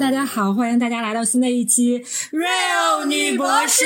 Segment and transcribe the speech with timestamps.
[0.00, 2.02] 大家好，欢迎大家来到新的一期
[2.32, 3.84] Real 女博士。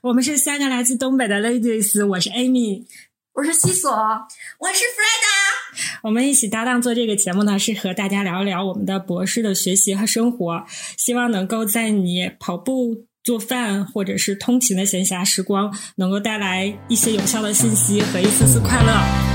[0.00, 2.84] 我们是三个来自东北的 ladies，我是 Amy，
[3.32, 5.88] 我是西索，我是 Freda。
[6.02, 10.64] 我们一起搭档做这个节目呢，是和大家聊一聊我们的博士的学习和生活，
[10.96, 19.27] 希望能够在你跑步、做饭或者是通勤的闲暇时光，能够带来一些有效的信息和一丝丝快乐。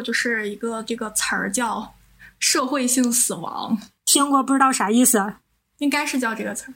[0.00, 1.94] 过就是一个这个词儿叫
[2.38, 5.34] 社会性死亡，听过不知道啥意思，
[5.76, 6.74] 应该是叫这个词儿。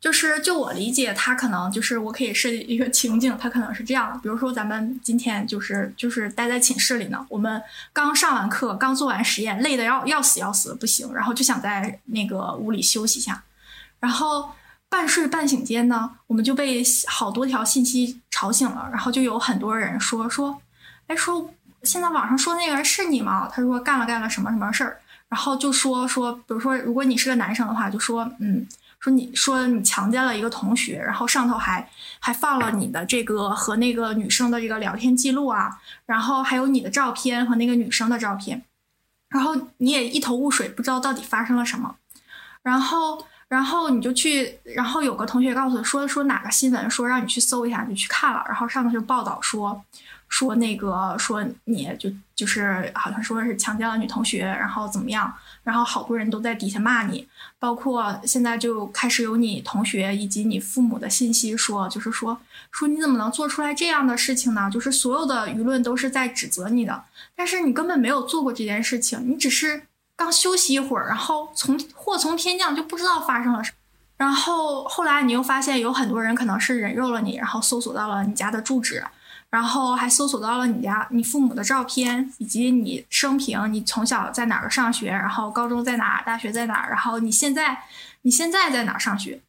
[0.00, 13.44] 就是就我理解，它可能就是我可以设计一个情景，它可能是这样的：比如说咱们今天就是就是待在寝室里呢，我们刚上完课，刚做完实验，累得要要死要死不行，然后就想在那个屋里休息一下，
[14.00, 14.50] 然后
[14.90, 20.60] 半睡半醒间呢，我们就被好多条信息吵醒了，然后就有很多人说说，
[21.06, 21.54] 哎说。
[21.84, 23.48] 现在网上说那个人是你吗？
[23.52, 28.66] 他说干了干了什么什么事儿，然后就说说，比如说如果你是个男生的话，就说嗯，
[29.00, 38.62] 说你说你强奸了一个同学，然后上头还还放了你的这个和那个女生的这个聊天记录啊，然后还有你的照片和那个女生的照片，
[39.28, 41.96] 然后你也一头雾水，不知道到底发生了什么，
[42.62, 49.84] 然后然后你就去，然后有个同学告诉说说哪个新闻说让你去搜一下，你就去看了，然后上头就报道说。
[50.28, 55.32] 说那个说你就就是好像说是强奸了女同学，然后怎么样？
[55.62, 62.36] 然后好多人都在底下骂你，包括现在就开始有你同学以及你父母的信息说，就是说
[62.72, 64.68] 说你怎么能做出来这样的事情呢？
[64.72, 67.04] 就是所有的舆论都是在指责你的，
[67.36, 69.86] 但是你根本没有做过这件事情，你只是
[70.16, 73.76] 刚休息一会儿，然后从祸从天降就不知道发生了什么，
[74.16, 79.04] 然后后来你又发现有很多人可能是人肉了你，然后搜索到了你家的住址。
[79.54, 87.78] 然后还搜索到了你家、你父母的照片，以及你生平，你从小在哪儿上学，然后高中在哪儿，大学在哪儿，然后你现在
[88.22, 89.40] 你现在在哪儿上学，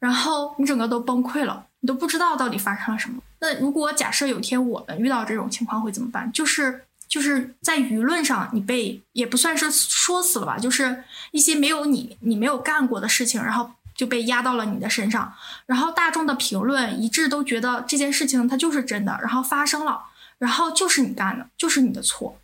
[0.00, 3.22] 然后你整个都崩溃了，你都不知道到底发生了什么。
[3.38, 6.28] 那如果假设有天我们遇到这种情况会怎么办？
[6.32, 13.70] 就是就是在舆论上你被也不算是说死了吧，就是一些没有你你没有干过的事情，然后。
[13.94, 15.32] 就被压到了你的身上，
[15.66, 20.02] 然后大众的评论一致都觉得这件事情它就是真的，然后发生了，
[20.38, 22.36] 然后就是你干的，就是你的错，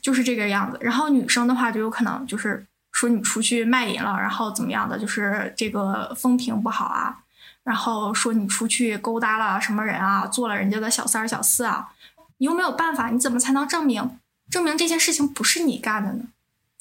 [0.00, 0.78] 就是这个样子。
[0.80, 7.18] 然后女生的话就有可能就是说你出去卖淫了，然后怎么样的，就是这个风评不好啊，
[7.64, 11.90] 然后说你出去勾搭了什么人啊，做了人家的小三儿小四啊，
[12.38, 14.18] 你又没有办法，你怎么才能证明
[14.50, 16.24] 证明这些事情不是你干的呢？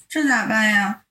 [0.10, 1.02] 这咋办呀？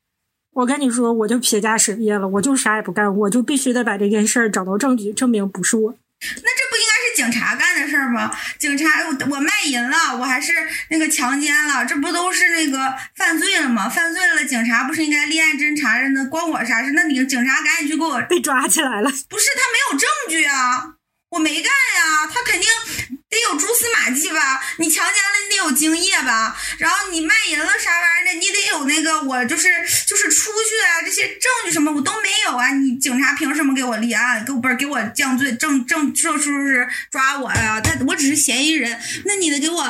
[0.52, 5.94] 我跟你说，我就撇家舍业了，我就啥也不干，我就必须得把这件事儿找到证据，证明不是我。
[6.20, 8.30] 那这不应该是警察干的事儿吗？
[8.58, 8.86] 警察，
[9.30, 10.52] 我卖淫了，我还是
[10.90, 13.88] 那个强奸了，这不都是那个犯罪了吗？
[13.88, 16.26] 犯罪了，警察不是应该立案侦查着呢？
[16.26, 16.92] 关我啥事？
[16.92, 19.10] 那你警察赶紧去给我被抓起来了。
[19.28, 20.96] 不是他没有证据啊，
[21.30, 23.19] 我没干呀，他肯定。
[23.30, 24.60] 得有蛛丝马迹吧？
[24.78, 26.56] 你强奸了，你得有精液吧？
[26.78, 28.32] 然后你卖淫了啥玩意儿的？
[28.40, 29.68] 你得有那个我就是
[30.04, 32.70] 就是出去啊，这些证据什么我都没有啊！
[32.74, 34.44] 你警察凭什么给我立案？
[34.44, 35.52] 给我不是给我降罪？
[35.54, 37.80] 证证说说是抓我呀？
[37.80, 39.84] 他我只是嫌疑人，那你得给我，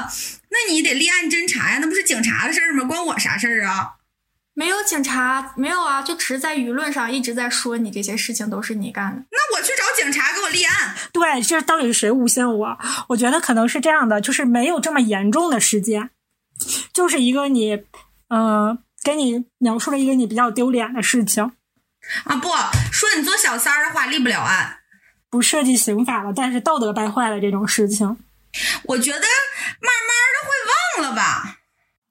[0.50, 1.78] 那你得立案侦查呀？
[1.80, 2.84] 那不是警察的事儿吗？
[2.84, 3.92] 关我啥事儿啊？
[4.60, 9.22] 没有警察，没有啊，就只是在舆论上一直在说你这些事情都是你干的。
[9.30, 10.94] 那我去找警察给我立案。
[11.14, 12.78] 对，这到底是谁诬陷我？
[13.08, 16.10] 我觉得可能是这样的，就是没有这么严重的事件，
[16.92, 17.84] 就是一个你，
[18.28, 21.52] 嗯，给你描述了一个你比较丢脸的事情。
[22.24, 22.50] 啊，不
[22.92, 24.80] 说你做小三儿的话立不了案，
[25.30, 28.18] 不涉及刑法了，但是道德败坏了这种事情，
[28.82, 31.56] 我觉得慢慢的会忘了吧。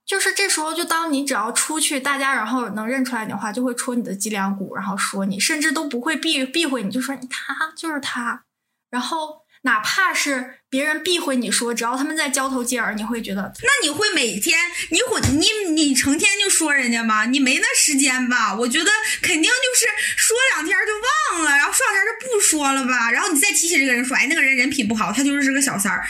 [0.09, 8.45] 就是这时候，就当你只要出去，大家然后能认出来你的话，就会戳你的脊梁骨，然后说你，甚至都不会避避讳你，就说你他就是他，
[8.89, 9.43] 然后。
[9.61, 14.57] 哪怕是别人避讳你说，只要他们在交头接耳，你会觉得，那你会每天
[14.91, 17.25] 你会你你成天就说人家吗？
[17.25, 18.55] 你没那时间吧？
[18.55, 18.89] 我觉得
[19.21, 19.85] 肯定就是
[20.15, 23.11] 说两天就忘了，然后说两天就不说了吧。
[23.11, 26.07] 然后你再提起这个人说，哎，那个人人品不好，他就是个小三儿，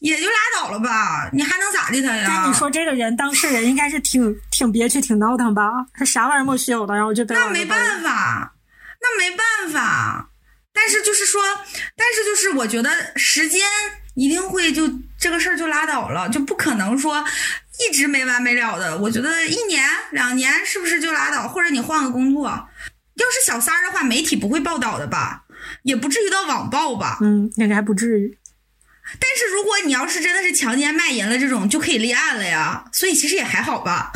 [0.00, 1.30] 也就拉倒了吧。
[1.32, 2.44] 你还能咋的他呀？
[2.46, 5.70] 你说这个人当事人应该是挺挺憋屈、挺闹腾吧？
[5.94, 8.52] 他啥玩意儿没有的，然后就那没办法，
[9.00, 10.28] 那没办法。
[10.72, 11.42] 但是就是说，
[11.96, 13.60] 但是就是我觉得时间
[14.14, 17.24] 一定会就这个事儿就拉倒了，就不可能说
[17.78, 18.96] 一直没完没了的。
[18.98, 21.46] 我觉得一年两年是不是就拉倒？
[21.48, 22.48] 或者你换个工作？
[22.48, 25.44] 要是小三儿的话，媒体不会报道的吧？
[25.82, 27.18] 也不至于到网暴吧。
[27.20, 28.38] 嗯，应该不至于。
[29.20, 32.84] 但是如果你要是真的是强奸卖淫了这种，就可以立案了呀。
[32.92, 34.12] 所以其实也还好吧，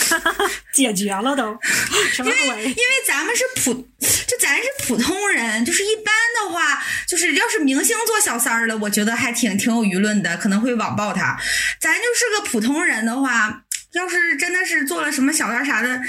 [0.72, 1.56] 解决了都。
[2.12, 2.64] 什么鬼？
[2.64, 2.74] 因为
[3.06, 11.38] 咱们是普，就咱是普通人，就是一般的话，就是要是明星做小三儿了，我觉得还挺挺有舆论的，可能会网暴他。
[11.80, 13.62] 咱就是个普通人的话，
[13.92, 16.00] 要是真的是做了什么小三啥的，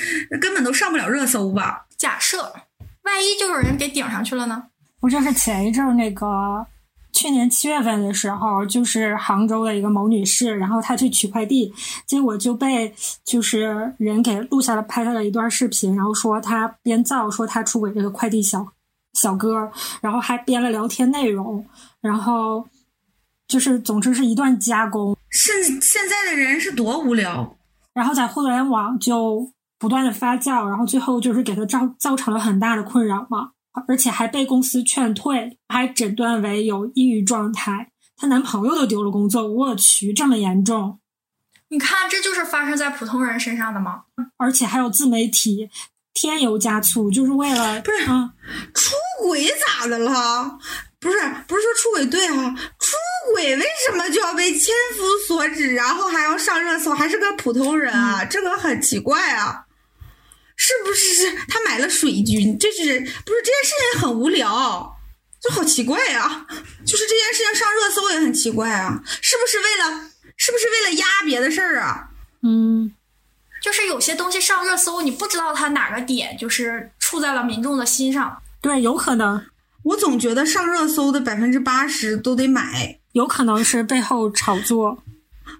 [0.41, 1.85] 根本都上不了热搜吧。
[1.97, 2.53] 假设
[3.03, 4.63] 万一就有人给顶上去了呢？
[4.99, 6.25] 不就是前一阵那个。
[7.13, 11.71] 去年七月份的时候，就是杭州的一个某女士，然后她去取快递，
[12.05, 12.93] 结果就被
[13.23, 18.67] 就是人给录下了拍她的一段视频，然后说她编造，说她出轨这个快递小
[19.13, 19.71] 小哥，
[20.01, 21.63] 然后还编了聊天内容，
[22.01, 22.67] 然后
[23.47, 25.15] 就是总之是一段加工。
[25.29, 27.55] 现现在的人是多无聊，
[27.93, 33.51] 然后在互联网就不断的发酵，然后最后就是给他造造成了很大的困扰嘛。
[33.87, 37.91] 而且还被公司劝退，还诊断为有抑郁状态。
[38.15, 40.99] 她男朋友都丢了工作，我去，这么严重？
[41.69, 44.03] 你看，这就是发生在普通人身上的吗？
[44.37, 45.69] 而且还有自媒体
[46.13, 48.33] 添油加醋，就是为了不是啊？
[48.75, 48.93] 出
[49.23, 50.59] 轨咋的了？
[50.99, 51.17] 不是
[51.47, 52.55] 不是说出轨对哈？
[52.79, 52.95] 出
[53.33, 56.93] 轨为什么就要被千夫所指，然后还要上热搜？
[56.93, 58.23] 还是个普通人啊？
[58.23, 59.65] 这个很奇怪啊。
[60.65, 62.57] 是不是是他买了水军？
[62.57, 64.97] 这是不是这件事情很无聊？
[65.41, 66.47] 就好奇怪呀！
[66.85, 69.03] 就是这件事情上热搜也很奇怪啊！
[69.21, 72.07] 是不是为了是不是为了压别的事儿啊？
[72.43, 72.93] 嗯，
[73.61, 78.41] 就是有些东西上热搜，你不知道它哪个点就是触在了民众的心上。
[78.61, 79.45] 对，有可能。
[79.83, 85.03] 我总觉得上热搜的百分之八十都得买，有可能是背后炒作。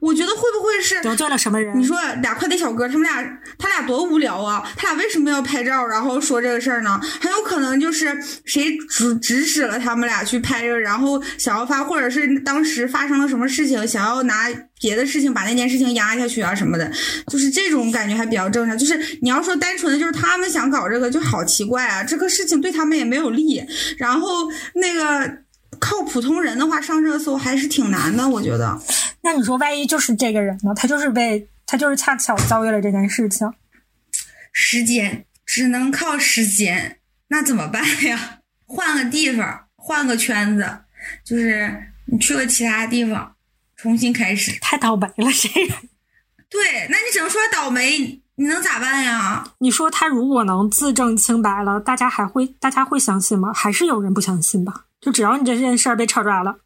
[0.04, 1.80] 我觉得会不会是得罪了什么人？
[1.80, 3.24] 你说俩快递小哥，他们俩
[3.58, 4.62] 他俩多无聊啊！
[4.76, 7.00] 他俩为什么要拍照，然后说这个事儿呢？
[7.22, 8.14] 很有可能就是
[8.44, 14.50] 谁指指使了他们俩去拍这个，然后想要发，或者是当时发生了什么事情，想要拿
[14.82, 16.92] 别的事情把那件事情压下去啊什么的，
[17.28, 18.78] 就是这种感觉还比较正常。
[18.78, 22.04] 就是你要说单纯的就是他们想搞这个，就好奇怪啊！
[22.04, 23.64] 这个事情对他们也没有利，
[23.98, 25.38] 然后那个
[25.80, 28.78] 靠普通人的话上热搜还是挺难的，我觉得。
[29.24, 30.74] 那你说，万一就是这个人呢？
[30.76, 33.52] 他就是被他就是恰巧遭遇了这件事情，
[34.52, 37.00] 时间只能靠时间，
[37.30, 38.40] 那怎么办呀？
[38.66, 40.80] 换个地方，换个圈子，
[41.24, 43.36] 就是你去个其他地方，
[43.78, 44.60] 重新开始。
[44.60, 45.76] 太倒霉了，这个。
[46.50, 49.54] 对，那你只能说倒霉，你能咋办呀？
[49.60, 53.54] 你说他如果能自证清白了，大家还会大家会相信吗？
[53.54, 54.86] 还是有人不相信吧？
[55.00, 56.58] 就只要你这件事儿被炒出来了。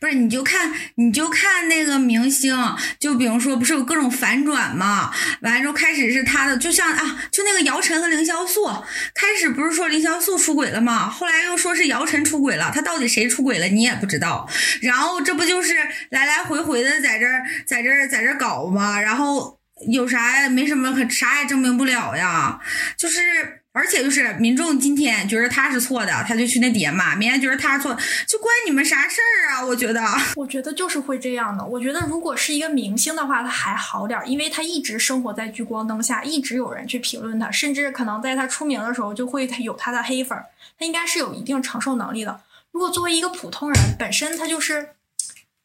[0.00, 2.56] 不是，你就看，你就看那个明星，
[3.00, 5.12] 就比如说，不是有各种反转嘛？
[5.40, 8.66] 完了之后，开始是他的，就像啊，就那个姚晨和凌潇肃，
[9.14, 11.10] 开始不是说凌潇肃出轨了吗？
[11.10, 14.48] 后来又说是姚晨出轨了，他到底谁出轨了，你也不知道。
[14.80, 15.74] 然后这不就是
[16.10, 19.00] 来来回回的在这儿，在这儿，在这儿搞吗？
[19.00, 19.58] 然后
[19.88, 20.48] 有啥？
[20.48, 22.60] 没什么可，啥也证明不了呀，
[22.96, 23.57] 就是。
[23.72, 29.64] 而且就是民众今天觉得他是错的，他就去那底下骂；明天觉得他错，就关你们啥事儿啊？
[29.64, 30.02] 我觉得，
[30.34, 31.64] 我觉得就是会这样的。
[31.64, 40.36] 我觉得如果是一个明星的话，他还好点儿，因为他一直生活在聚光灯下，一直有人去评论他，甚至可能在他出名的时候就会有他的黑粉，
[40.76, 42.40] 他应该是有一定承受能力的。
[42.72, 44.88] 如果作为一个普通人，本身他就是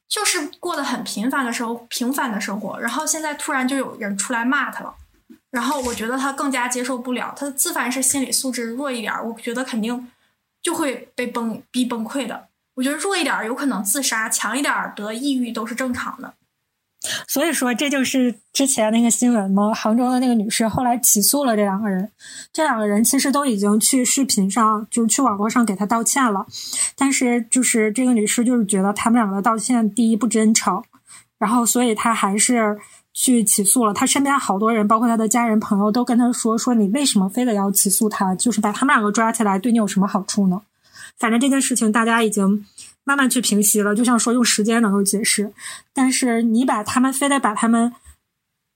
[0.08, 4.94] 就是过得很平凡的时候，平凡的生活，然后现在突然就有人出来骂他了。
[5.54, 10.08] 然后我觉得他更加接受不了，他自凡是心理素质弱一点，我觉得肯定
[10.64, 12.48] 就会被崩逼崩溃的。
[12.74, 16.34] 我觉得弱一点有可能自杀，强一点得抑郁都是正常的。
[17.28, 19.72] 所以说，这就是之前那个新闻吗？
[19.76, 22.10] 杭州的那个女士后来起诉了这两个人，
[22.52, 26.48] 这两个人其实都已经去视频上，就是去网络上给他道歉了，
[26.98, 30.84] 但是就是这个女士就是觉得他们两个道歉第一不真诚，
[31.38, 32.80] 然后所以她还是。
[33.14, 38.34] 去起诉了，他身边好多人，包括他的家人朋友，都跟他说：“说你为什么非得要起诉他？
[38.34, 40.62] 就是把他们两个抓起来，对你有什么好处呢？”
[41.20, 42.66] 反正这件事情大家已经
[43.04, 45.54] 慢慢去平息了，就像说用时间能够解释。
[45.94, 47.94] 但是你把他们非得把他们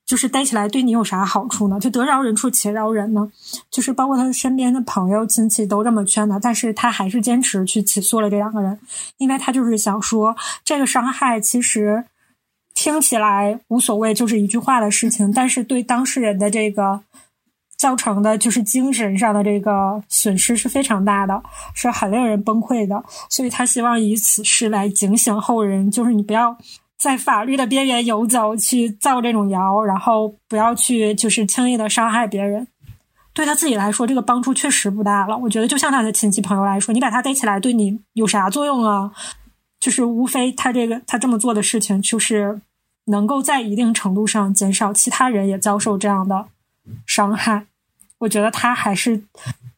[0.05, 1.79] 就是逮起来，对你有啥好处呢？
[1.79, 3.31] 就得饶人处且饶人呢？
[3.71, 8.79] 就是包括他身边的朋友亲戚都这么劝他，但是他还是坚持去起诉了这两个人，
[9.17, 12.05] 因为他就是想说这个伤害其实。
[12.79, 17.01] 听起来无所谓，就是一句话的事情，但是对当事人的这个
[17.75, 21.41] 造成的，就是精神上的这个损失是非常大的，
[21.73, 23.03] 是很令人崩溃的。
[23.31, 26.55] 所以他希望以此事来警醒后人，就是你不要
[26.99, 32.67] 在法律的边缘游走，去造这种谣，然后不要去就是轻易的伤害别人。
[33.33, 35.35] 对他自己来说，这个帮助确实不大了。
[35.35, 39.11] 我觉得，就像他的亲戚朋友来说，你把他逮起来，对你有啥作用啊？
[39.79, 42.59] 就是无非他这个他这么做的事情，就是
[43.07, 46.47] 能够在一定程度上减少其他人也遭受这样的
[47.05, 47.65] 伤害。
[48.19, 49.23] 我觉得他还是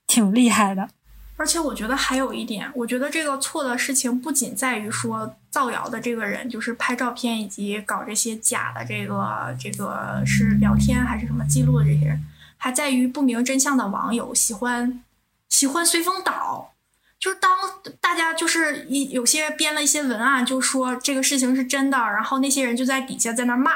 [0.05, 0.89] 挺厉害的。
[1.35, 12.25] 而且我觉得还有一点，我觉得这个错的事情不仅在于说造谣的这个人，就是拍照片以及搞这些假的这个这个是聊天还是什么记录的这些人，
[12.57, 15.01] 还在于不明真相的网友喜欢
[15.47, 16.73] 喜欢随风倒。
[17.19, 17.51] 就是当
[17.99, 23.73] 大家就是一有些编了一些文案，就说这个事情是真的，然后那些人就在底下在那骂，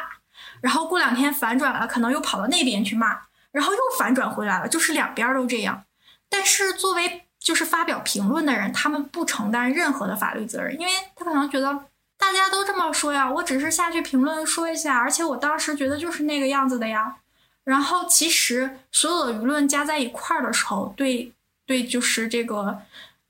[0.61, 3.19] 然后过两天反转了，可能又跑到那边去骂，
[3.51, 5.83] 然后又反转回来了，就是两边都这样。
[6.29, 11.85] 但是作为就是发表评论的人，他们不承担任何的法律责任，因为他可能觉得
[12.17, 17.17] 大家都这么说呀，我只是下去评论说一下，而且我当时觉得就是那个样子的呀。
[17.65, 21.33] 然后其实所有的舆论加在一块儿的时候，对
[21.65, 22.81] 对，就是这个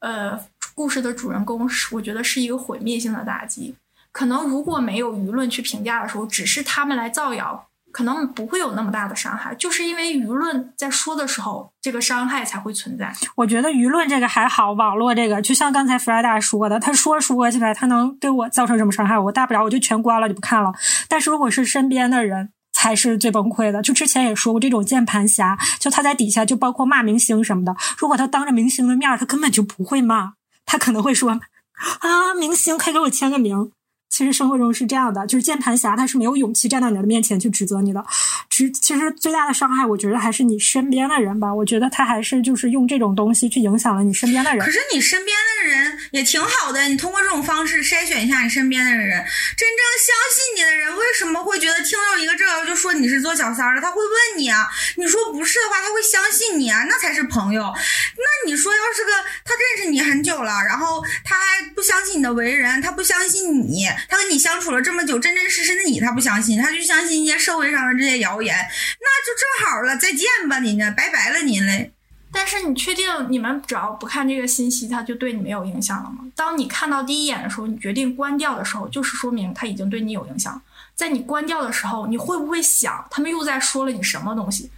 [0.03, 0.39] 呃
[0.75, 3.73] 故事的主人公，是我觉得是一个毁灭性的打击。
[4.11, 7.65] 可能如果没有舆论去评价的时候，只是他们来造谣。
[7.93, 13.13] 可能不会有那么大的伤害，就是因为舆论在说的时候，这个伤害才会存在。
[13.35, 19.19] 我觉得舆论这个还好，网络这个就像刚才弗莱达说的，他说说起来，他能对我造成什么伤害？
[19.19, 20.73] 我大不了我就全关了，就不看了。
[21.07, 22.49] 但是如果是身边的人，
[22.83, 23.81] 才是最崩溃的。
[23.81, 30.33] 就之前也说过，这种键盘侠，就他在底下就包括骂明星什么的，如果他当着明星的面，他根本就不会骂，
[30.65, 33.71] 他可能会说啊，明星快给我签个名。
[34.13, 38.05] 其实生活中是这样的，就是键盘侠他是没有勇气站到你的面前去指责你的。
[38.47, 41.51] 只其实最大的伤害，我觉得还是你身边的人吧。
[41.51, 44.63] 我觉得他还是就是用这种东西去影响了你身边的人。
[44.63, 49.17] 可是你身边的人也挺好的，你通过这种方式筛选一下你身边的人，
[49.57, 53.81] 真正相信你的人为什么会觉得听到一个这个就说你是做小三的？
[53.81, 57.63] 他会问你啊，你说不是的话，他会相信你啊，那才是朋友。
[57.63, 59.11] 那你说要是个
[59.43, 63.87] 他认识你很久了，然后他还不相信你的为人，他不相信你。
[64.07, 71.91] 他跟你相处了这么久，真真实实的你他不相信，他就相信一些社会上的这些谣言，那就正好了，再见吧，您呢，拜拜了您嘞。
[72.35, 76.25] 但是你确定你们只要不看这个信息，他就对你没有影响了吗？
[76.35, 80.59] 当你看到第一眼的时候，你决定关掉的时候，就是说明他已经对你有影响。
[80.95, 84.71] 在你关掉的时候，你会不会想他们又在说了你什么东西？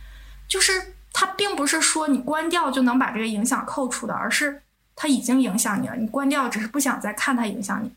[0.50, 4.62] 就是他并不是说你关掉就能把这个影响扣除的，而是
[4.94, 7.89] 他已经影响你了，你关掉只是不想再看他影响你。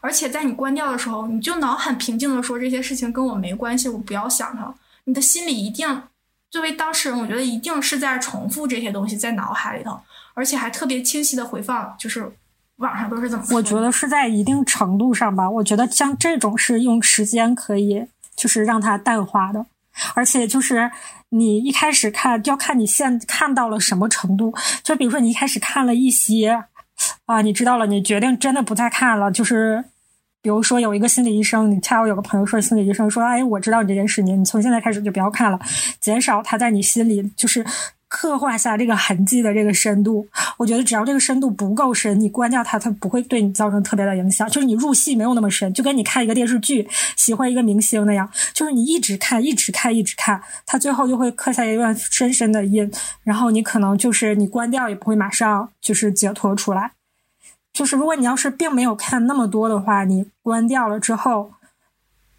[0.00, 4.72] 而且在你关掉的时候，你就脑很平静的说这些事情跟我没关系，我不要想它。
[5.04, 6.02] 你的心里一定，
[6.50, 9.98] 作为当事人，我觉得一定是在重复这些东西在脑海里头，
[10.34, 12.30] 而且还特别清晰的回放，就是
[12.76, 13.44] 网上都是怎么。
[13.50, 19.66] 我觉得是在一定程度上吧，我觉得像这种是用时间可以就是让它淡化的，
[20.14, 20.90] 而且就是
[21.30, 26.64] 你一开始看要看你现看到了什么程度，就比如说你一开始看了一些。
[27.26, 29.30] 啊，你知道了，你决定真的不再看了。
[29.30, 29.84] 就是，
[30.40, 35.58] 比如说有一个心理医生，你恰好有个朋友说心理医生说，哎，我知道你这件事情，你从现在开始就不要看了，
[36.00, 37.64] 减少他在你心里就是
[38.08, 40.26] 刻画下这个痕迹的这个深度。
[40.56, 44.48] 我觉得只要这个深度不够深，你关掉它，它不会对你造成特别的影响。
[44.48, 52.90] 就是你入戏没有那么深，就跟你看一个电视剧，喜欢一个明星那样，就是你一直看，一直看，一直看，它最后就会刻下一段深深的印，
[53.22, 56.92] 然后你可能就是你关掉也不会马上就是解脱出来。
[57.72, 61.52] 就是如果你要是并没有看那么多的话，你关掉了之后，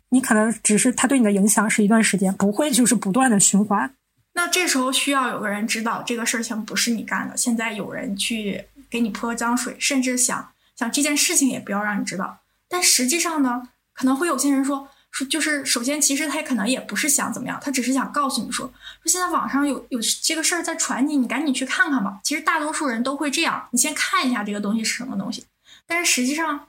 [0.09, 3.93] 你可能只是它对你的影响是一段时间，不会就是不断的循环。
[4.37, 12.37] 那这时候需要有个人知道这个事情不是你干的，现在有人去给你泼脏水，甚至想想这件事情也不要让你知道。
[12.69, 14.87] 但实际上呢，可能会有些人说。
[15.09, 18.67] 说就是，首先，其实他可能也不是想怎么样，他只是想告诉你说，
[19.01, 22.19] 说现在网上有有这个事儿在传你，你赶紧去看看吧。
[22.23, 25.45] 其实大多数人都会这样，你先看一下这个东西是什么东西。
[25.87, 26.67] 但是实际上，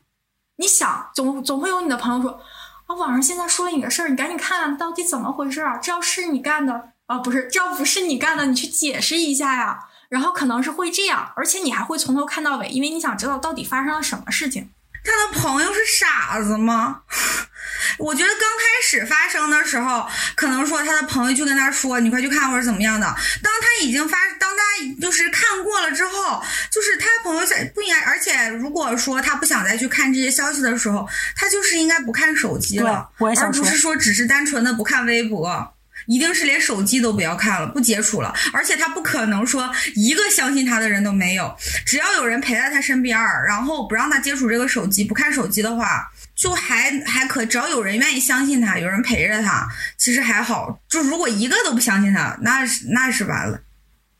[0.56, 2.40] 你想总总会有你的朋友说，
[2.87, 5.76] 啊，网上现在说你的事儿，你赶紧看看到底怎么回事啊？
[5.76, 9.78] 这要是你干的啊，不是，这要不是你干的，你去解释一下呀。
[10.08, 14.70] 然后可能是会这样，而且你还会从头看到尾，因为你想知道到底发生了什么事情。
[15.04, 17.02] 他的朋友是傻子吗？
[17.98, 23.06] 我觉得刚开始发生的时候，可能说他的朋友就跟他说：“你快去看或者怎么样的。”
[23.42, 24.62] 当他已经发，当他
[25.00, 28.00] 就是看过了之后，就是他朋友在不应该。
[28.00, 33.08] 而且如果说他不想再去看这些消息的时候，他就是应该不看手机了，
[33.40, 35.74] 而不是说只是单纯的不看微博，
[36.07, 38.35] 一定是连手机都不要看了，不接触了。
[38.52, 41.55] 而且他不可能说一个相信他的人都没有，
[41.87, 46.11] 只要有人陪在他身边，然后不让他接触这个手机，不看手机的话。
[46.38, 50.81] 就还还可，只要有人愿意相信他，有人陪着他，其实还好。
[50.88, 53.61] 就如果一个都不相信他，那是那是完了。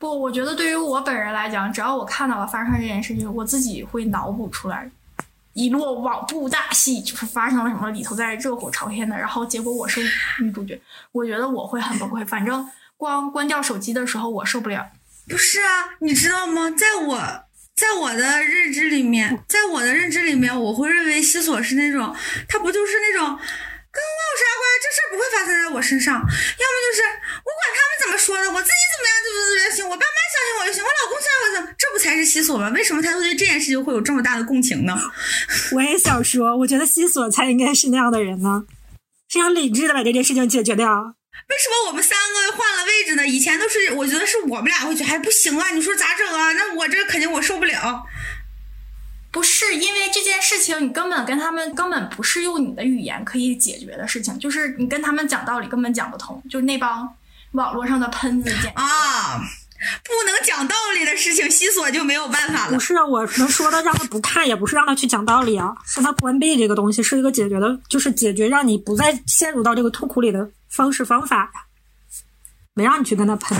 [0.01, 4.91] 不，我觉得对于我本人来讲，只要我看到了发生这件事情，我自己会脑补出来
[5.55, 10.00] 一落网布大戏，就是发生了什么，里头在热火朝天的，然后结果我是
[10.40, 10.81] 女主角，
[11.12, 12.25] 我觉得我会很崩溃。
[12.26, 14.90] 反正光关掉手机的时候，我受不了。
[15.28, 16.71] 不是啊，你知道吗？
[16.71, 22.14] 在我在我的认知里面，在我的认知里面，我会认为西索是那种，
[22.49, 24.78] 他不就是那种跟我有啥关系？
[24.83, 26.14] 这事儿不会发生在我身上。
[26.14, 27.02] 要么就是
[27.45, 31.18] 我管他们怎么说的，我自己怎么样就怎么行，我爸妈相信我就行，我老公，
[31.99, 32.69] 才是西索吗？
[32.71, 34.97] 为什么他会对这件事情会有这么大的共情呢？
[35.73, 38.64] 我也想说，我觉得西索才应该是那样的人呢，
[39.28, 40.87] 非常理智的把这件事情解决掉。
[41.49, 43.26] 为什么我们三个换了位置呢？
[43.26, 46.52] 以前都是我觉得是我们俩会觉得还不行啊，你说咋整啊？
[46.52, 48.05] 那我这肯定我受不了。
[49.31, 57.09] 不是因为这件事情，你根本跟他们根本不是用你的语言可以解决的事情，就是你跟他们讲道理根本讲不通，就是那帮
[57.52, 59.40] 网络上的喷子简直啊，
[60.05, 62.81] 不能讲道理的事情，西索就没有办法了不。
[62.81, 71.63] 是啊我能说的让他不看，也不是让他去讲道理啊，是他关闭这个东西是一个解决的，就是解决让你不再陷入到这个痛苦里的方式方法呀，
[72.75, 73.57] 没让你去跟他喷，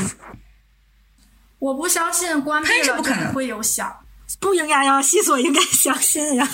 [1.59, 3.97] 我不相信关闭喷是不可能了就不会有响。
[4.41, 6.49] 不应该呀，西索应该相信呀。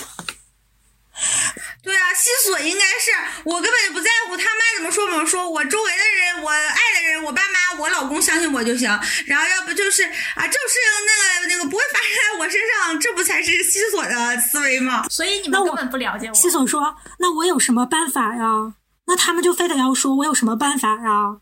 [1.81, 3.11] 对啊，西索应该是
[3.45, 8.87] 我根本就不在乎他妈怎么说怎么说，我周围的人，我爱的人，我爸妈，我老公相信我就行。
[9.25, 15.05] 然后要不就是啊，这种事情那个那个不会发生在我身上，这不才是西索的思维吗？
[15.09, 16.33] 所以你们根本不了解我。
[16.33, 18.73] 西索说：“那我有什么办法呀？
[19.07, 21.37] 那他们就非得要说我有什么办法呀？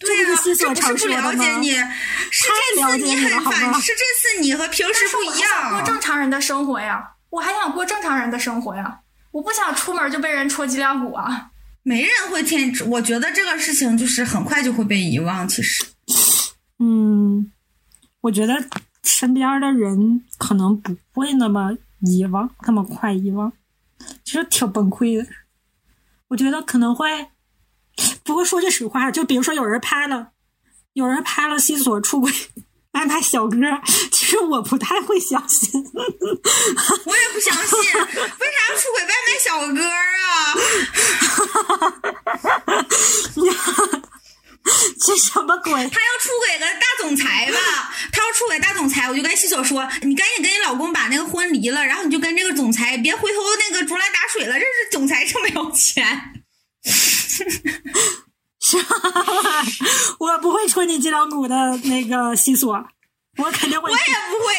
[0.00, 1.32] 对啊，这不是西索这不是不常说的吗？
[1.32, 1.70] 了解你，
[2.30, 5.82] 是这次你很烦，吗是这次你和平时不一样我想过。
[5.82, 9.00] 正常人的生活呀，我还想过正常人的生活呀，
[9.32, 11.50] 我不想出门就被人戳脊梁骨啊。
[11.88, 15.48] 没人会天，我觉得这个事情就是很快就会被遗忘。
[15.48, 15.86] 其实，
[16.78, 17.50] 嗯，
[18.20, 18.62] 我觉得
[19.02, 23.50] 身边的人可能不会那么遗忘，那么快遗忘，
[24.22, 25.26] 其实挺崩溃的。
[26.28, 27.28] 我觉得可能会，
[28.22, 30.32] 不过说句实话，就比如说有人拍了，
[30.92, 32.30] 有人拍了西索出轨。
[32.92, 33.56] 安排小哥，
[34.10, 35.70] 其实我不太会相信。
[35.72, 40.07] 我也不相信，为啥出轨外卖小哥啊？
[45.00, 45.72] 这什么鬼？
[45.72, 45.88] 他要
[46.20, 47.58] 出轨个大总裁吧？
[48.12, 53.38] 他要出轨大总裁，我就跟西索说，你赶紧跟你老公把那个婚离了，然后你就跟这个总裁，别回头
[53.70, 54.58] 那个竹篮打水了。
[54.58, 56.44] 这是总裁这么有钱？
[60.18, 62.86] 我不会戳你脊梁骨的那个西索，
[63.38, 63.90] 我肯定会。
[63.90, 64.52] 我也不会。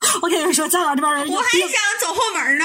[0.22, 1.48] 我跟你说家长这边人我还。
[1.58, 1.68] 想
[2.00, 2.64] 走后门呢。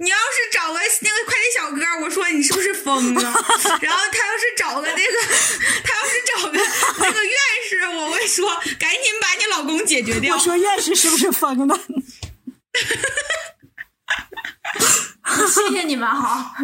[0.00, 3.22] 你要是找个那个快递小哥，我说你是不是疯了？
[3.22, 5.18] 然后他要是找个那个，
[5.84, 6.58] 他要是找个
[6.98, 7.34] 那个院
[7.68, 8.48] 士，我会说
[8.78, 10.40] 赶紧把你老公解决掉我。
[10.40, 11.78] 说院士是不是疯了？
[15.48, 16.54] 谢谢你们哈，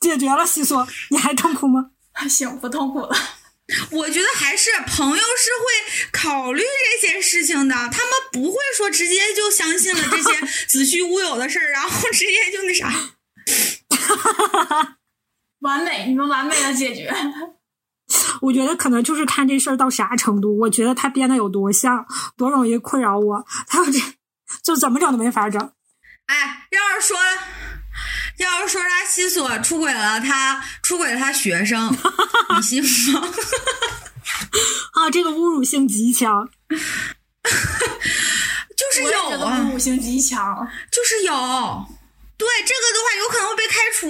[0.00, 1.90] 解决了西索，你还痛苦吗？
[2.28, 3.16] 行，不痛苦了。
[3.90, 5.22] 我觉得还是朋友是
[5.58, 6.62] 会考虑
[7.00, 12.92] 这些事情的，他们不会说直接就相信了这些 子虚乌有的事儿，然后直接就那啥。
[15.60, 17.10] 完美，你们完美的解决。
[18.42, 20.58] 我觉得可能就是看这事儿到啥程度。
[20.58, 23.46] 我觉得他编的有多像，多容易困扰我。
[23.66, 23.98] 他要这
[24.62, 25.72] 就怎么整都没法整。
[26.26, 27.16] 哎，要是说，
[28.38, 31.96] 要是说他西索出轨了，他出轨了他学生，
[32.56, 33.22] 你信吗？
[34.94, 36.48] 啊，这个侮辱性极强。
[38.76, 40.66] 就是有啊侮，辱性极强。
[40.90, 41.32] 就是有。
[42.36, 44.08] 对这个的话，有可能会被开除。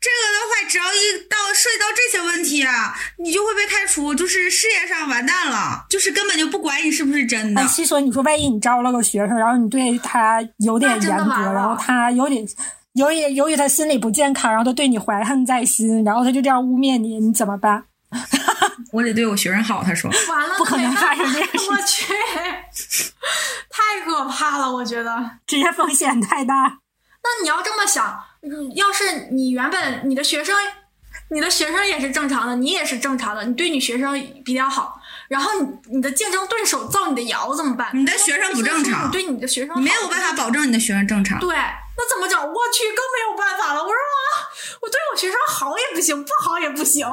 [0.00, 7.66] 这个的话，只要一到涉及到这些问题啊，你就会被开除，就是事业上完蛋了，就是根本就不管你是不是真的哎，。
[7.66, 12.46] 西索，你说万一你招了个学生，然后你对他有点严格，然后他有点。
[12.98, 17.84] 由于由于他心理不健康，然后他对你怀恨在心，然后他就这样污蔑你，你怎么办？
[18.92, 20.10] 我得对我学生好，他说。
[20.28, 22.12] 完了，不可能发生这样的事我去，
[23.70, 24.72] 太可怕了！
[24.72, 25.30] 我觉得。
[25.46, 26.78] 职业风险太大。
[27.22, 30.54] 那你要这么想，嗯要是你原本你的学生，
[31.30, 34.97] 你的学生也是正常的，你也是正常的，你对你学生比较好，
[35.28, 37.90] 然后你你的竞争对手造你的谣怎么办？
[37.92, 41.38] 你的学生不正常你对你的学生好你没有办法保证你的学生正常。
[41.38, 42.40] 对，那怎么整？
[42.40, 43.82] 我去，更没有办法了。
[43.82, 44.48] 我说啊，
[44.80, 47.06] 我对我学生好也不行，不好也不行。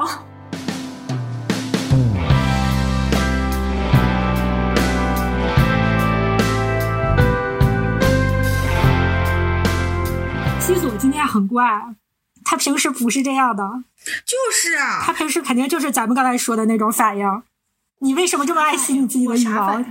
[10.58, 11.62] 西索今天很怪，
[12.46, 13.62] 他平时不是这样的，
[14.24, 17.42] 就是啊，他平时肯定就是咱们刚才说的那种反应，
[18.00, 19.82] 你为什么这么爱惜你自己的羽毛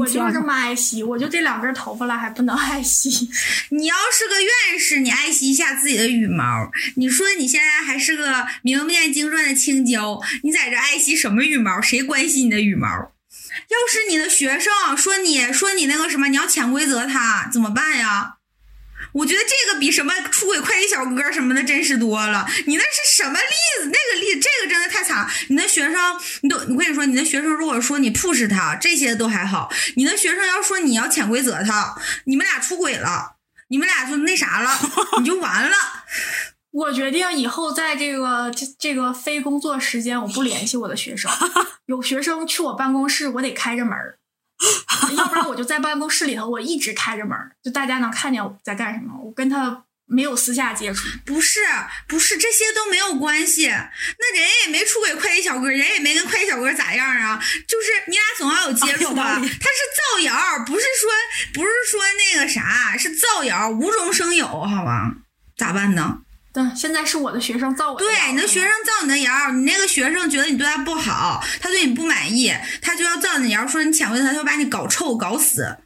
[0.00, 0.40] 我就是这？
[0.40, 3.28] 么爱惜，我就这两根头发了，还不能爱惜？
[3.70, 6.70] 你要是个院士，你爱惜一下自己的羽毛。
[6.96, 11.80] 你说你现在还是个名不见经传的青椒，你在这爱惜什么羽毛？
[11.80, 12.88] 谁关心你的羽毛？
[12.88, 18.37] 要是你的学生说你说你那个什么，你要潜规则他怎么办呀？
[19.18, 22.46] 我觉得这个比什么出轨快递小哥什么的真实多了。
[22.66, 23.86] 你那是什么例子？
[23.86, 25.28] 那个例，这个真的太惨。
[25.48, 29.72] 你的学生，你都，我跟你说，你的学生如果说你 push 他，这些都还好。
[29.96, 33.36] 你的学生要说你要潜规则他，你们俩出轨了，
[33.68, 34.70] 你们俩就那啥了，
[35.18, 35.76] 你就完了。
[36.70, 41.28] 我决定以后在这个这这个非工作时间，我不联系我的学生。
[41.86, 43.96] 有学生去我办公室，我得开着门，
[45.16, 49.14] 要不然我就在办公室里头，我一直开着门，就大家能看见我在干什么。
[49.22, 51.60] 我跟他没有私下接触，不是，
[52.06, 53.68] 不是，这些都没有关系。
[53.68, 57.42] 那人也没出轨快递小哥，人也没跟快递小哥咋样啊？
[57.66, 59.34] 就是你俩总要有接触吧？
[59.34, 61.10] 他是造谣，不是说
[61.54, 62.00] 不是说
[62.34, 65.12] 那个啥，是造谣，无中生有，好吧？
[65.56, 66.20] 咋办呢？
[66.52, 75.76] 对，现在是我的学生造我的谣对，你的学生造你的谣，你那个学生觉得你对他不好，他对你不满意，他就要造你的谣，说你潜规则，他就把你搞臭搞死。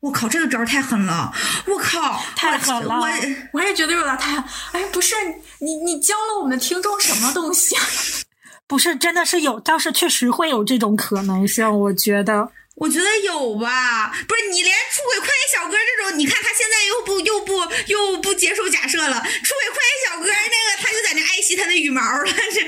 [0.00, 1.32] 我靠，这个招太狠了！
[1.66, 3.08] 我靠，太狠了我我
[3.54, 4.36] 我也觉得有点太……
[4.72, 5.14] 哎，不是
[5.58, 7.82] 你，你教了我们听众什么东西啊？
[8.68, 11.66] 不是，真的是有，倒是确实会有这种可能性。
[11.80, 17.54] 我觉得，我觉得有吧，不是你连出轨快递小哥这种，你看他现在又不又不
[17.86, 22.66] 又不接受假设了，出轨快递小哥那个他就在那爱惜他的羽毛了，这，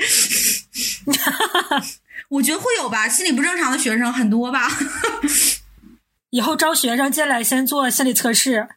[2.29, 4.67] 我觉得会有吧，心理不正常的学生很多吧，
[6.31, 8.67] 以后招学生进来先做心理测试，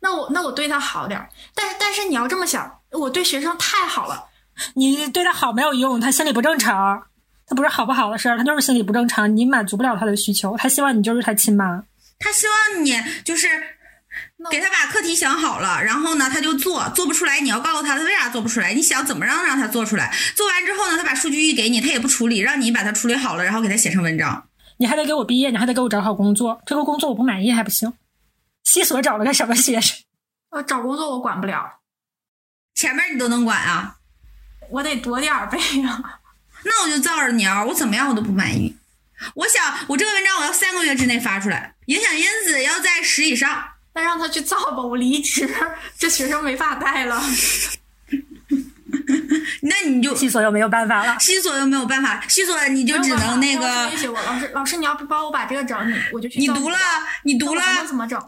[0.00, 4.26] 那我那我对他好点儿，但是但是你要这么想，我对学生太好了。
[4.74, 7.06] 你对他好没有用，他心理不正常，
[7.50, 11.82] 他不是好不好的事儿，他就是心理不正常，你满足不了他的需求，他希望你就是他亲妈。
[12.20, 13.48] 他希望你就是
[14.52, 24.46] 给他把课题想好了，然后呢他就做，做不出来你要告诉他他为啥做不出来，你想怎么让让他做出来，做完之后呢他把数据一给你，他也不处理，让你把它处理好了，然后给他写成文章。
[24.76, 27.92] 你还得给我毕业，你还得给我找好工作，这个工作我不满意还不行。
[28.62, 29.98] 西所找了个什么学生？
[30.50, 31.80] 呃，找工作我管不了，
[32.76, 33.96] 前面你都能管啊，
[34.70, 36.19] 我得多点儿呗呀。
[36.64, 38.76] 那我就照着你啊，我怎么样我都不满意。
[39.34, 43.64] 我想我这个文章我要三个月之内发出来，影响因子要在十以上。
[43.92, 45.48] 那让他去造吧，我离职，
[45.98, 47.20] 这学生没法带了。
[49.62, 51.16] 那你就西索又没有办法了。
[51.18, 56.78] 西索又没有办法，西索你就只能那老师个威胁我，老师老师你要不帮我把这个整，你我就去造你你读了
[57.24, 57.62] 你读了？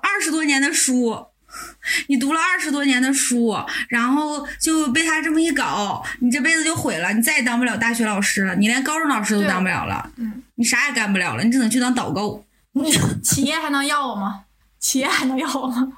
[0.02, 1.26] 二十多年的书，
[2.08, 3.54] 你读了二十多年的书，
[3.88, 12.44] 然后就被他这么一搞，你这辈子就毁了，你再也当不了大学老师了，你连高中老师都当不了了，嗯，你啥也干不了了，你只能去当导购。
[13.22, 14.44] 企业还能要我吗？
[14.78, 15.92] 企业还能要我吗？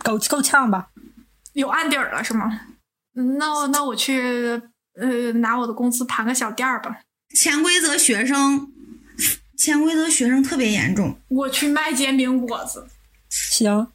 [0.00, 0.88] 够够呛吧？
[1.54, 2.60] 有案底儿了是吗？
[3.16, 4.60] 嗯那那我去
[5.00, 7.00] 呃拿我的工资盘个小店儿吧。
[7.34, 8.72] 潜规则学生，
[9.56, 12.86] 潜规则学生特别严重，我去卖煎饼果子，
[13.30, 13.88] 行，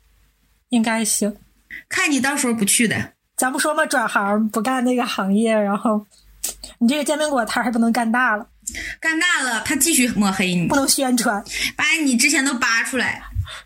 [0.70, 1.36] 应该行。
[1.88, 3.14] 看你到时候不去的。
[3.38, 6.06] 咱不说嘛，转行不干那个行业，然后
[6.80, 8.46] 你这个煎饼果摊还不能干大了，
[9.00, 11.42] 干大了，他继续抹黑你不，能宣传。
[11.78, 13.24] 把你之前都扒出来。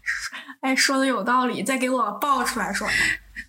[0.62, 2.88] 哎，说的有道理，再给我爆出来说。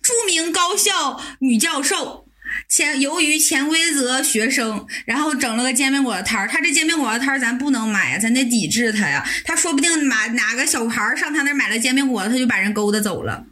[0.01, 2.24] 著名高校女教授，
[2.67, 6.47] 潜由于潜规则学生，然后整了个煎饼果子摊儿。
[6.47, 9.25] 他这煎饼果子摊儿咱不能买呀，咱得抵制他呀。
[9.43, 13.45] 他说不定哪哪个小孩儿上他那儿买了煎饼果子，他就把人勾搭走了。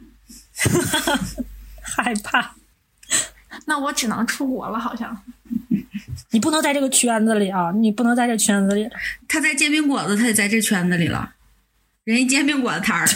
[1.82, 2.54] 害怕，
[3.66, 5.16] 那我只能出国了，好像。
[6.30, 7.70] 你不能在这个圈子里啊！
[7.72, 8.88] 你不能在这圈子里。
[9.28, 11.34] 他在煎饼果子，他也在这圈子里了。
[12.04, 13.06] 人家煎饼果子摊儿，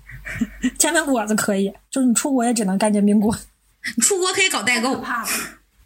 [0.78, 3.46] 煎饼果子可以，就是你出国也只能干煎饼果子。
[3.94, 5.28] 你出国可以搞代购可怕了！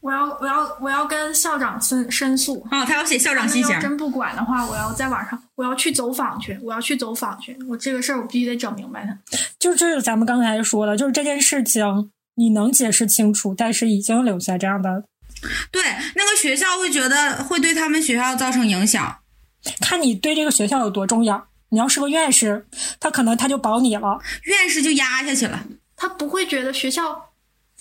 [0.01, 2.67] 我要我要我要跟校长申申诉。
[2.71, 7.55] 啊、他要写校长信要真不管的话，我要在网上，我要去走访去，我要去走访去。
[7.69, 9.19] 我这个事儿我必须得整明白他。
[9.59, 15.05] 就是咱们刚才说的，就是这件事情你能解释清楚，但是已经留下这样的，
[15.71, 15.83] 对，
[16.15, 19.19] 那个学校会觉得会对他们学校造成影响。
[19.83, 21.47] 看你对这个学校有多重要。
[21.73, 22.67] 你要是个院士，
[22.99, 24.19] 他可能他就保你了。
[24.45, 25.63] 院士就压下去了。
[25.95, 27.30] 他不会觉得学校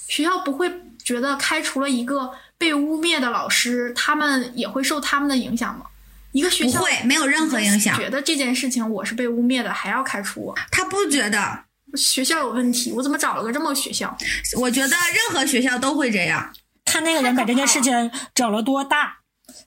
[0.09, 0.69] 学校不会
[1.01, 5.85] 觉得开除了一个被污蔑的老师，他们也会受他们的影响吗？
[6.31, 7.95] 一个学校不会，没有任何影响。
[7.95, 10.55] 觉得这件事情我是被污蔑的，还要开除我？
[10.71, 11.63] 他不觉得，
[11.95, 14.17] 学校有问题，我怎么找了个这么个学校？
[14.57, 16.51] 我觉得任何学校都会这样。
[16.85, 19.17] 看那个人把这件事情整了多大。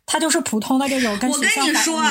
[0.05, 2.03] 他就是普通的这种跟我学校反映跟你说，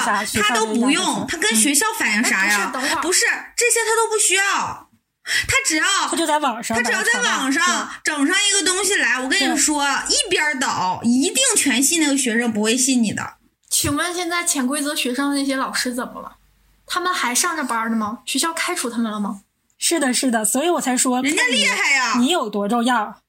[0.42, 2.58] 他都不用，他跟学校反映啥哎呀？
[2.58, 4.90] 不是等会儿不是这些他都不需要，
[5.24, 13.36] 他只要他就在网上他只要在网上整上一个东西来，我跟你说，一边倒，一定全信那个学生不会信你的。
[13.70, 16.38] 请问现在潜规则学生的那些老师怎么了？
[16.86, 18.20] 他们还上着班呢吗？
[18.26, 19.42] 学校开除他们了吗？
[19.78, 23.22] 是的，是的，所以我才说人家厉害呀你有多重要？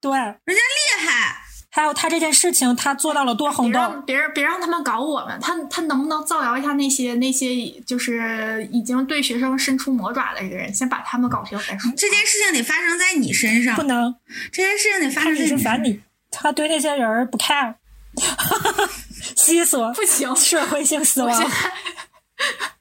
[0.00, 1.29] 对，人家厉害，
[1.72, 4.02] 还有他这件事情，他做到了多轰别让动。
[4.04, 11.92] 别让别让他们搞我们，他他能不能造谣一下那些那些就是已经对学生伸出魔爪的人，先把他们搞掉再说。
[11.96, 14.14] 这件事情得发生在你身上不，能，
[14.50, 15.58] 这件事情得发生在你身上。
[15.58, 17.74] 是烦你，他对那些人儿不 care。
[19.36, 21.50] 西索不行，社会性死亡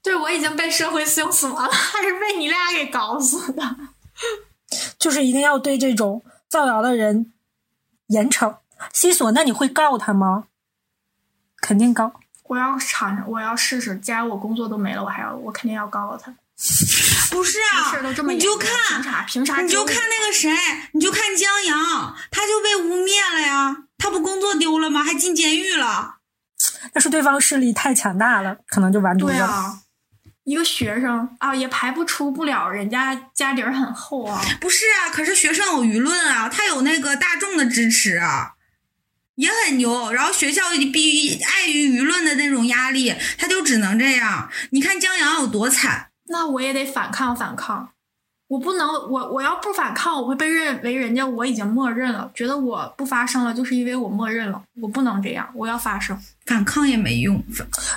[0.01, 3.75] 对我已经被社会性死亡了，还是被你俩给搞死的。
[4.97, 7.31] 就是一定要对这种造谣的人
[8.07, 8.55] 严惩。
[8.93, 10.45] 西索，那你会告他吗？
[11.61, 12.13] 肯定告。
[12.43, 13.95] 我要尝尝，我要试试。
[13.97, 16.33] 既然我工作都没了，我还要，我肯定要告他。
[17.31, 17.57] 不是
[17.91, 18.69] 这事都这么啊，你就看
[19.01, 19.23] 凭啥？
[19.23, 19.61] 凭啥？
[19.61, 20.51] 你就看那个谁，
[20.93, 25.03] 你就看江阳，他就被污蔑了呀，他不工作丢了吗？
[25.03, 26.15] 还进监狱了。
[26.91, 29.31] 但是对方势力太强大了，可能就完犊子了。
[29.31, 29.79] 对啊，
[30.43, 34.41] 一个学生啊，也排不出不了，人家家底儿很厚啊。
[34.59, 38.55] 不是啊，可是学生有舆论啊，他有那个大众的支持啊，
[39.39, 40.11] 也很牛。
[40.11, 44.49] 然后学校逼于碍于舆论的那种压力，他就只能这样。
[44.71, 47.91] 你看江阳有多惨，那我也得反抗反抗，
[48.49, 56.17] 我不能，我我要不反抗，我会被认为人家我已经默认了，觉得我不发声了，就是因为我默认了，我不能这样，我要发声。
[56.47, 57.39] 反抗也没用。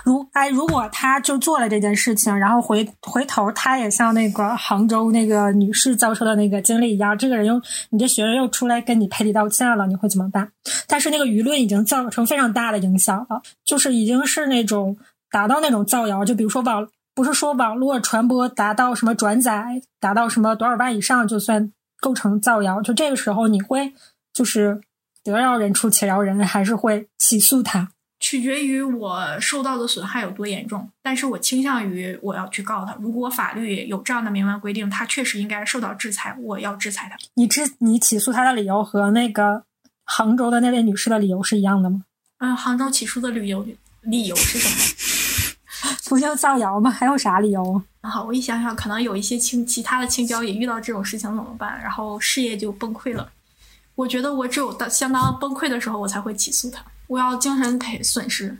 [0.05, 10.53] 如哎，如果他就做了这件事情，然后回回头他也像那个杭州那个女士遭受的那个经历一样，这个人又你的学生又出来跟你赔礼道歉了，你会怎么办？
[10.87, 14.99] 但是那个舆论已经造成非常大的影响了，就是已经是那种
[15.31, 23.92] 达到那种造谣，就比如说网不是说网络传播达到什么转载达到什么多少万以上就算构成造谣，就这个时候你会
[24.33, 24.81] 就是
[25.22, 27.90] 得饶人处且饶人，还是会起诉他？
[28.18, 32.96] 取决于我受到的损害有多严重，但是我倾向于我要去告他。
[33.01, 37.16] 如果法律有这样的明文规定，他确实应该受到制裁，我要制裁他。
[37.35, 39.64] 你制你起诉他的理由和那个
[40.05, 42.05] 杭州的那位女士的理由是一样的吗？
[42.38, 43.66] 嗯，杭州起诉的理由
[44.03, 45.02] 理由是什么？
[46.09, 46.90] 不就造谣吗？
[46.90, 48.11] 还有啥理由啊？
[48.11, 51.81] 好，我一想想，可能有一些青其他的青椒也遇到这种事情怎么办？
[51.83, 53.29] 然后事业就崩溃了。
[53.95, 56.83] 我觉得我只有到相当崩溃的时候，我才会起诉他。
[57.09, 58.57] 我要精神赔损失，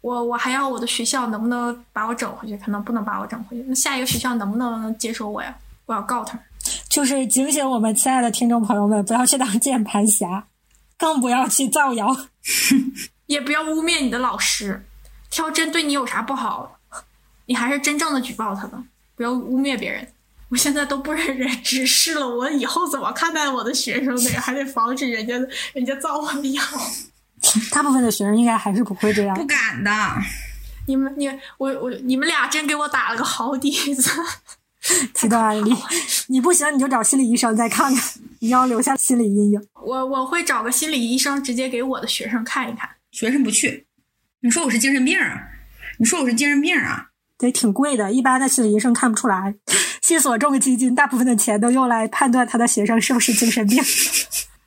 [0.00, 2.56] 我我还要我的学校能不能把我整回去？
[2.58, 3.64] 可能不能把我整回去。
[3.66, 5.56] 那下一个学校能不能接受我呀？
[5.86, 6.38] 我要告他。
[6.88, 10.44] 就是警醒我们亲爱的听众朋友们，不要去当 键盘侠，
[10.98, 12.14] 更不要去造谣。
[13.26, 14.84] 也不要污蔑你的老师，
[15.30, 16.78] 他要真对你有啥不好，
[17.46, 18.82] 你还是真正的举报他吧，
[19.16, 20.06] 不要污蔑别人。
[20.48, 24.30] 我现在都不忍人直视了，我以后怎么看待我的学生呢？
[24.40, 25.34] 还得防止人家
[25.72, 26.62] 人家造我的谣。
[27.70, 29.46] 大部分的学生应该还是不会这样不。
[29.46, 29.90] 敢的，
[30.86, 34.10] 你们你我我你们俩真给我打了个好底子。
[35.14, 35.72] 极端案例，
[36.28, 39.68] 你不行你就找心理医生再看看，你要留下心理阴影。
[39.74, 42.88] 我我会找个心理医生，直接给我的学生看一看。
[43.12, 43.86] 学生不去。
[44.42, 45.48] 你说我是精神病啊？
[45.98, 47.08] 你说我是精神病啊？
[47.38, 49.54] 对挺贵的，一般的心理医生看不出来。
[50.00, 53.82] 西索这个基金，大部分的钱都用来判断他的学生是不是精神病。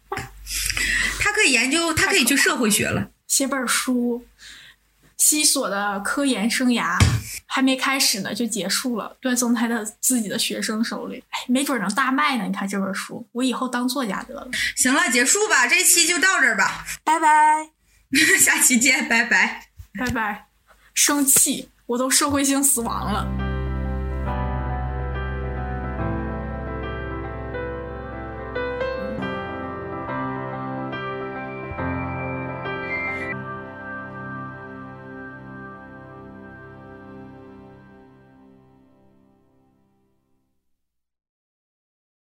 [1.20, 3.10] 他可以研究，他可以去社会学了。
[3.28, 4.24] 写本书，
[5.18, 6.96] 西索的科研生涯
[7.48, 11.24] 还没开始呢，就结束了，断送在他自己的学生手里。
[11.30, 12.44] 哎，没准能大卖呢！
[12.46, 14.48] 你看这本书，我以后当作家得了。
[14.76, 17.72] 行了，结束吧，这期就到这儿吧，拜拜。
[18.40, 19.68] 下期见，拜拜。
[19.98, 20.48] 拜拜。
[20.94, 23.53] 生气，我都社会性死亡了。